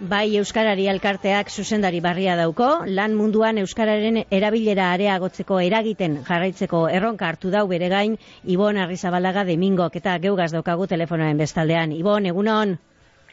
Bai 0.00 0.36
Euskarari 0.38 0.84
elkarteak 0.86 1.48
zuzendari 1.50 1.98
barria 1.98 2.36
dauko, 2.38 2.66
lan 2.86 3.16
munduan 3.18 3.58
Euskararen 3.58 4.20
erabilera 4.30 4.92
areagotzeko 4.92 5.58
eragiten 5.58 6.20
jarraitzeko 6.28 6.84
erronka 6.88 7.26
hartu 7.26 7.50
dau 7.50 7.64
bere 7.66 7.88
gain, 7.90 8.14
Ibon 8.44 8.78
Arrizabalaga 8.78 9.42
de 9.42 9.56
Mingok 9.58 9.96
eta 9.98 10.14
geugaz 10.22 10.52
daukagu 10.52 10.86
telefonoen 10.86 11.42
bestaldean. 11.42 11.90
Ibon, 11.98 12.30
egunon? 12.30 12.78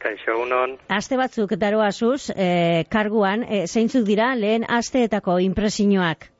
Kaixo, 0.01 0.31
egunon. 0.33 0.77
Aste 0.89 1.21
batzuk 1.21 1.53
daroa 1.53 1.91
zuz, 1.91 2.31
eh, 2.35 2.83
karguan, 2.89 3.43
eh, 3.43 3.67
zeintzuk 3.67 4.03
dira 4.09 4.33
lehen 4.33 4.65
asteetako 4.65 5.37
impresioak? 5.45 6.31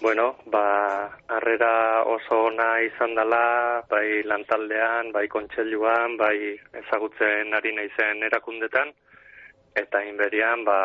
Bueno, 0.00 0.36
ba, 0.46 1.18
harrera 1.28 2.02
oso 2.04 2.44
ona 2.48 2.80
izan 2.82 3.14
dela, 3.14 3.84
bai 3.90 4.22
lantaldean, 4.26 5.12
bai 5.12 5.28
kontseiluan, 5.28 6.16
bai 6.16 6.36
ezagutzen 6.82 7.54
ari 7.54 7.74
naizen 7.76 8.22
erakundetan, 8.26 8.90
eta 9.78 10.02
inberian, 10.04 10.64
ba, 10.64 10.78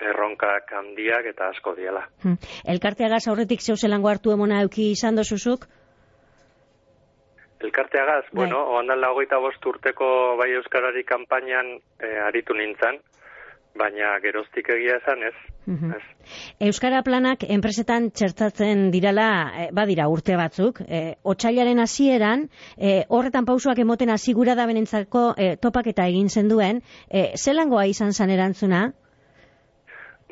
erronkak 0.00 0.72
handiak 0.72 1.26
eta 1.30 1.48
asko 1.54 1.74
diela. 1.78 2.04
Hmm. 2.24 2.36
Elkarteagaz 2.74 3.24
aurretik 3.30 3.62
zeu 3.62 3.76
zelango 3.76 4.10
hartu 4.10 4.34
emona 4.34 4.60
euki 4.66 4.90
izan 4.92 5.16
dozuzuk? 5.16 5.66
Elkarteagaz, 7.64 8.24
bai. 8.28 8.36
bueno, 8.42 8.60
oandala 8.76 9.10
hogeita 9.14 9.38
bost 9.40 9.66
urteko 9.66 10.06
bai 10.40 10.50
Euskarari 10.58 11.04
kanpainan 11.08 11.78
e, 11.98 12.10
aritu 12.26 12.54
nintzen, 12.54 13.00
baina 13.78 14.14
geroztik 14.22 14.68
egia 14.70 14.98
esan 15.00 15.22
ez. 15.28 15.34
Mhm. 15.66 15.92
Euskara 16.68 17.02
planak 17.02 17.44
enpresetan 17.48 18.10
txertatzen 18.10 18.90
dirala 18.92 19.28
e, 19.58 19.68
badira 19.72 20.08
urte 20.12 20.36
batzuk. 20.36 20.80
E, 20.86 21.16
otsailaren 21.22 21.80
hasieran 21.82 22.48
e, 22.76 23.04
horretan 23.08 23.48
pausuak 23.48 23.80
emoten 23.82 24.12
asigura 24.14 24.54
da 24.54 24.66
benentzako 24.70 25.32
e, 25.36 25.54
topaketa 25.56 26.06
egin 26.12 26.28
zen 26.28 26.48
duen. 26.52 26.82
E, 27.10 27.32
zelangoa 27.36 27.86
izan 27.90 28.12
zan 28.12 28.30
erantzuna? 28.30 28.86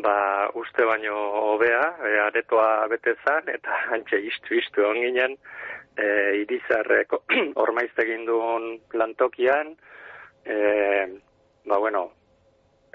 Ba, 0.03 0.17
uste 0.59 0.87
baino 0.89 1.17
hobea, 1.43 1.83
e, 2.01 2.15
aretoa 2.29 2.87
bete 2.91 3.17
zan, 3.25 3.49
eta 3.53 3.83
antxe 3.97 4.21
istu 4.21 4.57
istu 4.59 4.87
onginen, 4.87 5.37
e, 5.97 6.07
irizarreko 6.45 7.23
ormaiztegin 7.67 8.27
duen 8.29 8.81
plantokian, 8.93 9.77
e, 10.45 10.57
ba, 11.67 11.79
bueno, 11.79 12.11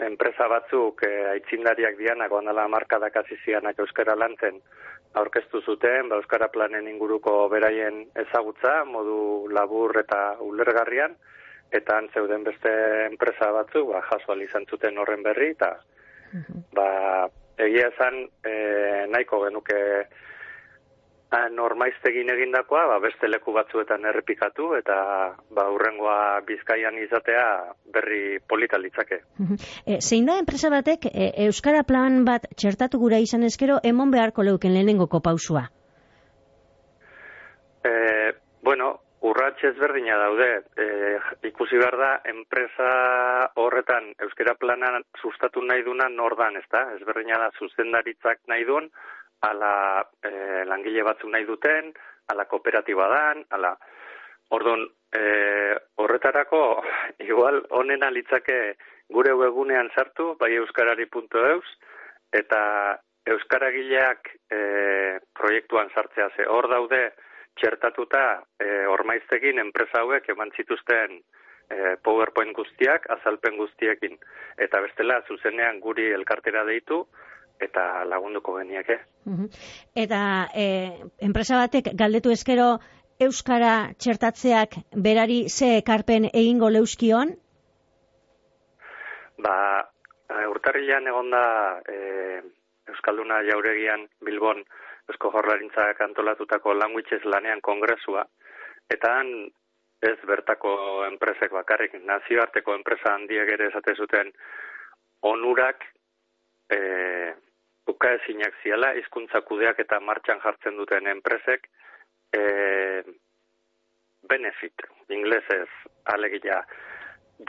enpresa 0.06 0.48
batzuk 0.48 1.02
e, 1.08 1.12
aitzindariak 1.34 1.98
dianak 1.98 2.32
ondala 2.32 2.68
markadak 2.70 3.16
azizianak 3.24 3.80
euskara 3.80 4.16
lantzen 4.16 4.60
aurkeztu 5.18 5.62
zuten, 5.62 6.10
ba, 6.10 6.20
euskara 6.22 6.50
planen 6.54 6.88
inguruko 6.88 7.48
beraien 7.50 8.04
ezagutza, 8.26 8.84
modu 8.86 9.48
labur 9.50 9.98
eta 10.00 10.38
ulergarrian, 10.46 11.16
eta 11.72 12.00
zeuden 12.14 12.46
beste 12.46 12.72
enpresa 13.08 13.52
batzuk, 13.56 13.90
ba, 13.94 14.04
jaso 14.12 14.38
izan 14.44 14.66
zuten 14.70 14.98
horren 14.98 15.24
berri, 15.24 15.52
eta 15.58 15.74
ba, 16.78 16.88
egia 17.58 17.90
esan 17.90 18.28
e, 18.46 18.54
nahiko 19.10 19.42
genuke 19.48 19.80
normaiztegin 21.52 22.30
egindakoa, 22.32 22.86
ba, 22.88 23.00
beste 23.04 23.28
leku 23.28 23.52
batzuetan 23.52 24.06
errepikatu, 24.08 24.70
eta 24.78 24.98
ba, 25.52 25.66
urrengoa 25.76 26.42
bizkaian 26.48 26.96
izatea 27.04 27.48
berri 27.94 28.40
polita 28.48 28.80
litzake. 28.80 29.24
E, 29.88 30.00
zein 30.02 30.26
da 30.28 30.38
enpresa 30.40 30.70
batek, 30.72 31.08
e, 31.12 31.32
Euskara 31.46 31.84
plan 31.88 32.24
bat 32.28 32.48
txertatu 32.56 33.00
gura 33.00 33.20
izan 33.24 33.44
ezkero, 33.44 33.80
emon 33.84 34.12
beharko 34.12 34.44
leuken 34.44 34.74
lehenengoko 34.74 35.22
pausua? 35.24 35.68
E, 37.88 37.92
bueno, 38.64 38.90
urratxe 39.28 39.72
ezberdina 39.72 40.18
daude. 40.20 40.50
E, 40.80 40.88
ikusi 41.50 41.80
behar 41.80 41.98
da, 42.00 42.10
enpresa 42.32 42.90
horretan 43.56 44.12
Euskara 44.28 44.56
planan 44.60 45.04
sustatu 45.22 45.64
nahi 45.64 45.84
duna 45.88 46.10
nordan, 46.14 46.60
ez 46.60 46.68
da? 46.72 46.84
Ezberdina 46.98 47.40
da, 47.46 47.52
zuzendaritzak 47.60 48.44
nahi 48.52 48.68
duen, 48.68 48.92
ala 49.42 50.02
e, 50.24 50.32
langile 50.66 51.04
batzuk 51.04 51.30
nahi 51.30 51.46
duten, 51.46 51.94
ala 52.28 52.46
kooperatiba 52.46 53.08
dan, 53.14 53.46
ala 53.52 53.78
Ordon, 54.50 54.86
e, 55.12 55.76
horretarako, 56.00 56.82
igual, 57.30 57.66
onena 57.76 58.10
litzake 58.12 58.78
gure 59.12 59.34
webunean 59.36 59.90
sartu, 59.96 60.36
bai 60.40 60.54
euskarari.eus, 60.56 61.68
eta 62.32 62.62
euskaragileak 63.28 64.30
e, 64.52 64.60
proiektuan 65.36 65.92
sartzea 65.94 66.30
ze. 66.36 66.48
Hor 66.48 66.70
daude, 66.72 67.02
txertatuta, 67.60 68.44
e, 68.60 68.86
ormaiztegin 68.88 69.60
enpresa 69.60 70.04
hauek 70.04 70.30
eman 70.32 70.54
zituzten 70.56 71.18
e, 71.18 71.96
PowerPoint 72.04 72.56
guztiak, 72.56 73.10
azalpen 73.18 73.58
guztiekin. 73.60 74.16
Eta 74.64 74.82
bestela, 74.86 75.20
zuzenean 75.28 75.82
guri 75.84 76.12
elkartera 76.16 76.64
deitu, 76.68 77.04
eta 77.62 78.06
lagunduko 78.06 78.58
geniak, 78.60 78.90
eh? 78.90 79.02
Eta 79.96 80.22
e, 80.56 80.68
enpresa 81.20 81.58
batek 81.58 81.92
galdetu 82.00 82.32
eskero 82.32 82.78
Euskara 83.20 83.94
txertatzeak 83.98 84.76
berari 84.94 85.48
ze 85.50 85.78
ekarpen 85.80 86.30
egingo 86.30 86.70
leuskion? 86.70 87.34
Ba, 89.42 89.56
urtarrilean 90.50 91.08
egon 91.10 91.32
da 91.34 91.46
e, 91.90 92.42
Euskalduna 92.94 93.42
jauregian 93.50 94.06
Bilbon 94.24 94.64
Eusko 95.10 95.32
Jorlarintzak 95.34 96.02
antolatutako 96.04 96.74
languages 96.76 97.24
lanean 97.26 97.62
kongresua, 97.62 98.26
eta 98.92 99.14
han 99.20 99.32
ez 100.06 100.18
bertako 100.30 100.72
enpresek 101.08 101.52
bakarrik, 101.52 101.96
nazioarteko 102.06 102.76
enpresa 102.76 103.16
handiak 103.16 103.50
ere 103.56 103.70
esate 103.72 103.96
zuten 103.96 104.32
onurak 105.26 105.86
e, 106.70 106.80
buka 107.88 108.12
ezinak 108.20 108.60
ziala, 108.64 108.92
izkuntza 109.00 109.42
kudeak 109.48 109.80
eta 109.84 110.00
martxan 110.04 110.42
jartzen 110.44 110.76
duten 110.80 111.08
enpresek, 111.14 111.70
e, 112.36 112.42
benefit, 114.28 114.84
inglesez, 115.16 115.70
alegia, 116.14 116.60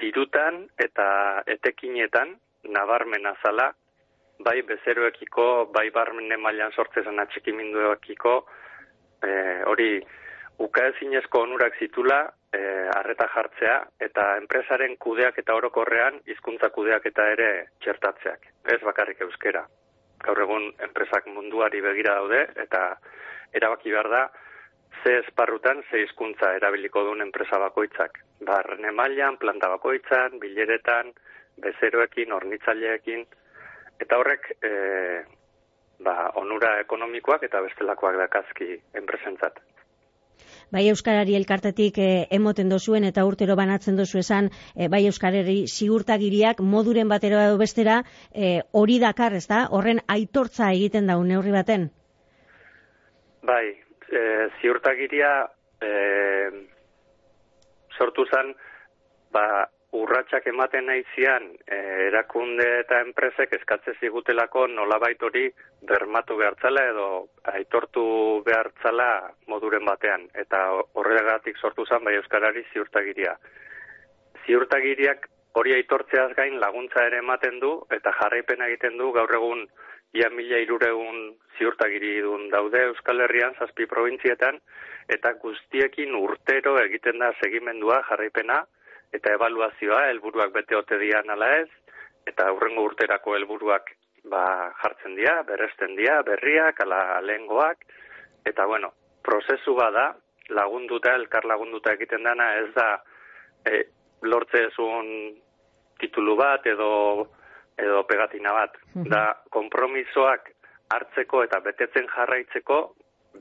dirutan 0.03 0.63
eta 0.85 1.09
etekinetan, 1.57 2.37
nabarmen 2.77 3.27
azala, 3.33 3.73
bai 4.47 4.61
bezeroekiko, 4.69 5.49
bai 5.75 5.89
barmen 5.91 6.31
mailan 6.41 6.75
sortzezen 6.77 7.19
atxikiminduekiko, 7.25 8.35
e, 9.27 9.31
hori, 9.73 9.91
uka 10.63 10.87
ezinezko 10.93 11.43
onurak 11.47 11.79
zitula, 11.83 12.21
e, 12.55 12.63
arreta 12.95 13.27
jartzea, 13.35 13.81
eta 14.07 14.31
enpresaren 14.39 14.97
kudeak 15.03 15.43
eta 15.43 15.59
orokorrean, 15.59 16.23
hizkuntza 16.31 16.71
kudeak 16.75 17.11
eta 17.11 17.27
ere 17.35 17.51
txertatzeak. 17.83 18.49
Ez 18.77 18.81
bakarrik 18.87 19.27
euskera 19.27 19.67
gaur 20.25 20.41
egun 20.45 20.69
enpresak 20.87 21.27
munduari 21.33 21.81
begira 21.85 22.15
daude 22.21 22.43
eta 22.65 22.83
erabaki 23.61 23.91
behar 23.95 24.11
da 24.11 24.23
ze 25.03 25.19
esparrutan 25.19 25.83
ze 25.91 26.03
hizkuntza 26.03 26.55
erabiliko 26.57 27.05
duen 27.05 27.21
enpresa 27.21 27.59
bakoitzak. 27.59 28.19
Barne 28.41 28.91
mailan, 28.91 29.37
planta 29.39 29.69
bakoitzan, 29.69 30.39
bileretan, 30.41 31.13
bezeroekin, 31.63 32.33
ornitzaileekin 32.33 33.25
eta 34.01 34.19
horrek 34.19 34.53
e, 34.63 34.71
ba, 36.07 36.31
onura 36.43 36.79
ekonomikoak 36.81 37.43
eta 37.49 37.63
bestelakoak 37.67 38.19
dakazki 38.21 38.77
enpresentzat 39.01 39.59
bai 40.71 40.89
Euskarari 40.89 41.37
elkartetik 41.39 41.99
e, 41.99 42.09
emoten 42.39 42.69
dozuen 42.69 43.05
eta 43.09 43.25
urtero 43.29 43.57
banatzen 43.57 43.97
dozu 43.97 44.21
esan, 44.23 44.51
e, 44.77 44.89
bai 44.89 45.05
Euskarari 45.07 45.67
ziurtagiriak 45.67 46.61
moduren 46.61 47.09
batera 47.09 47.47
edo 47.49 47.59
bestera 47.61 48.03
e, 48.33 48.61
hori 48.73 48.99
dakar, 49.03 49.35
ez 49.35 49.47
da? 49.49 49.67
Horren 49.71 50.03
aitortza 50.07 50.73
egiten 50.73 51.07
da 51.07 51.19
neurri 51.23 51.55
baten? 51.55 51.89
Bai, 53.49 53.67
e, 54.13 54.23
ziurtagiria 54.61 55.33
e, 55.81 55.93
sortu 57.97 58.27
zen, 58.29 58.55
ba, 59.33 59.69
urratsak 59.93 60.47
ematen 60.51 60.87
naizian 60.87 61.47
eh, 61.67 62.09
erakunde 62.09 62.67
eta 62.81 63.01
enpresek 63.01 63.55
eskatze 63.57 63.95
zigutelako 64.01 64.67
nolabait 64.69 65.23
hori 65.23 65.47
bermatu 65.89 66.37
behartzala 66.37 66.85
edo 66.91 67.09
aitortu 67.55 68.05
behartzala 68.45 69.09
moduren 69.47 69.85
batean 69.89 70.29
eta 70.35 70.61
horregatik 70.93 71.57
sortu 71.57 71.87
zen 71.87 72.05
bai 72.05 72.15
euskarari 72.21 72.67
ziurtagiria. 72.73 73.35
Ziurtagiriak 74.45 75.29
hori 75.55 75.75
aitortzeaz 75.75 76.33
gain 76.37 76.61
laguntza 76.61 77.07
ere 77.07 77.25
ematen 77.25 77.59
du 77.61 77.73
eta 77.91 78.13
jarraipena 78.21 78.69
egiten 78.69 78.99
du 79.01 79.13
gaur 79.13 79.33
egun 79.41 79.67
ia 80.13 80.29
mila 80.31 80.59
iruregun 80.65 81.33
ziurtagiri 81.59 82.21
dun 82.25 82.49
daude 82.53 82.85
Euskal 82.91 83.21
Herrian 83.25 83.57
zazpi 83.59 83.87
provintzietan 83.87 84.61
eta 85.09 85.33
guztiekin 85.43 86.15
urtero 86.17 86.77
egiten 86.83 87.19
da 87.25 87.33
segimendua 87.41 88.03
jarraipena 88.09 88.67
eta 89.13 89.33
evaluazioa 89.39 90.09
helburuak 90.11 90.53
bete 90.53 90.77
ote 90.77 90.99
dian 90.99 91.31
ala 91.31 91.51
ez 91.61 91.69
eta 92.27 92.49
aurrengo 92.53 92.85
urterako 92.91 93.37
helburuak 93.37 93.95
ba 94.29 94.73
jartzen 94.83 95.15
dira, 95.17 95.43
berresten 95.43 95.95
dira, 95.97 96.23
berriak 96.23 96.81
ala 96.85 97.21
lengoak 97.25 97.85
eta 98.45 98.67
bueno, 98.67 98.93
prozesu 99.23 99.75
bada 99.75 100.15
lagunduta 100.49 101.15
elkar 101.15 101.45
lagunduta 101.45 101.93
egiten 101.97 102.25
dana 102.25 102.53
ez 102.61 102.69
da 102.75 102.89
e, 103.65 103.83
lortze 104.23 104.65
ezun 104.69 105.09
titulu 106.01 106.37
bat 106.37 106.67
edo 106.67 106.93
edo 107.79 108.03
pegatina 108.11 108.53
bat. 108.53 108.75
Da, 109.07 109.23
kompromisoak 109.55 110.51
hartzeko 110.95 111.45
eta 111.47 111.61
betetzen 111.63 112.09
jarraitzeko 112.11 112.79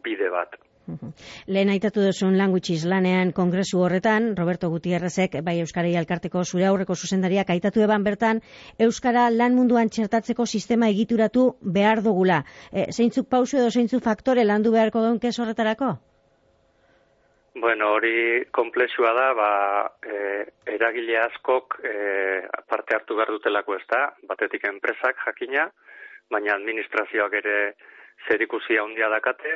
bide 0.04 0.30
bat. 0.30 0.54
Lehen 1.54 1.72
aitatu 1.74 2.04
duzun 2.06 2.38
languitxiz 2.40 2.84
lanean 2.90 3.32
kongresu 3.36 3.82
horretan, 3.84 4.34
Roberto 4.38 4.70
Gutierrezek, 4.74 5.40
bai 5.44 5.60
Euskara 5.62 5.92
Alkarteko 6.00 6.44
zure 6.44 6.68
aurreko 6.68 6.96
zuzendariak 6.96 7.50
aitatu 7.50 7.84
eban 7.86 8.04
bertan, 8.04 8.42
Euskara 8.80 9.30
lan 9.30 9.56
munduan 9.56 9.90
txertatzeko 9.90 10.46
sistema 10.46 10.90
egituratu 10.94 11.48
behar 11.62 12.04
dugula. 12.04 12.44
E, 12.72 12.92
zeintzuk 12.92 13.30
pausu 13.30 13.58
edo 13.58 13.72
zeintzuk 13.72 14.04
faktore 14.04 14.44
landu 14.46 14.72
beharko 14.76 15.04
geunke 15.06 15.32
horretarako? 15.38 15.96
Bueno, 17.58 17.94
hori 17.96 18.46
komplexua 18.54 19.14
da, 19.18 19.28
ba, 19.34 19.52
e, 20.06 20.46
eragile 20.76 21.18
askok 21.24 21.80
e, 21.82 21.94
parte 22.70 22.94
hartu 22.94 23.18
behar 23.18 23.32
dutelako 23.34 23.80
ez 23.80 23.86
da, 23.90 24.02
batetik 24.30 24.68
enpresak 24.70 25.18
jakina, 25.26 25.66
baina 26.30 26.54
administrazioak 26.54 27.34
ere 27.40 27.58
zerikusia 28.28 28.84
handia 28.84 29.10
dakate, 29.10 29.56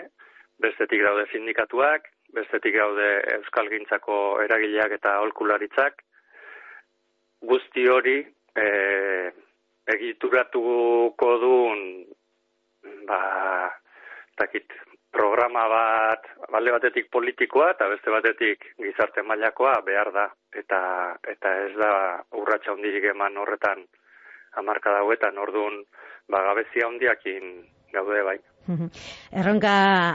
bestetik 0.61 1.01
daude 1.03 1.25
sindikatuak, 1.31 2.07
bestetik 2.35 2.77
daude 2.77 3.09
euskal 3.37 3.69
gintzako 3.71 4.15
eragileak 4.45 4.95
eta 4.99 5.17
holkularitzak. 5.23 6.01
Guzti 7.51 7.87
hori 7.89 8.19
e, 8.21 8.67
egituratuko 9.95 11.31
duen 11.41 11.81
ba, 13.09 13.21
takit, 14.37 14.69
programa 15.11 15.65
bat, 15.67 16.27
balde 16.51 16.71
batetik 16.71 17.09
politikoa 17.11 17.71
eta 17.73 17.87
beste 17.91 18.13
batetik 18.13 18.63
gizarte 18.79 19.23
mailakoa 19.27 19.73
behar 19.85 20.11
da. 20.15 20.27
Eta, 20.61 20.79
eta 21.33 21.55
ez 21.65 21.73
da 21.79 21.91
urratxa 22.39 22.73
hondirik 22.75 23.09
eman 23.11 23.37
horretan 23.37 23.83
amarka 24.61 24.95
dauetan, 24.99 25.37
orduan 25.37 25.83
bagabezia 26.31 26.87
hondiakin 26.87 27.53
gaude 27.93 28.23
bai. 28.27 28.39
Erronka 28.69 29.71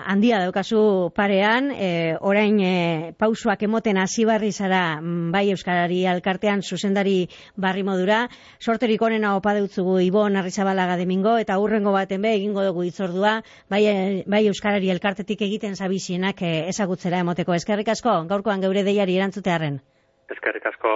handia 0.07 0.39
daukazu 0.45 1.11
parean, 1.15 1.71
e, 1.75 2.17
orain 2.21 2.61
e, 2.63 3.13
pausuak 3.19 3.63
emoten 3.67 3.99
hasi 3.99 4.25
barri 4.29 4.53
zara 4.53 5.01
mm, 5.01 5.33
bai 5.35 5.51
Euskarari 5.51 6.05
alkartean 6.07 6.63
zuzendari 6.63 7.29
barri 7.57 7.83
modura. 7.83 8.21
Sorterik 8.61 9.03
onena 9.03 9.35
opa 9.37 9.57
dutzugu 9.59 9.99
Ibon 10.07 10.37
Arrizabalaga 10.37 10.97
demingo 10.97 11.37
eta 11.43 11.59
hurrengo 11.59 11.93
baten 11.93 12.23
be 12.23 12.37
egingo 12.39 12.65
dugu 12.65 12.87
itzordua 12.87 13.41
bai, 13.69 13.83
e, 13.87 14.23
bai 14.27 14.47
Euskarari 14.47 14.91
alkartetik 14.95 15.43
egiten 15.43 15.75
zabizienak 15.75 16.43
e, 16.43 16.55
ezagutzera 16.71 17.21
emoteko. 17.27 17.55
Eskerrik 17.55 17.93
asko, 17.97 18.23
gaurkoan 18.31 18.63
geure 18.63 18.87
deiari 18.87 19.19
erantzutearen. 19.19 19.83
Eskerrik 20.31 20.71
asko. 20.71 20.95